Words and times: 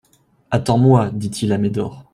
Attends-moi, 0.49 1.11
dit-il 1.13 1.51
à 1.53 1.59
Médor. 1.59 2.03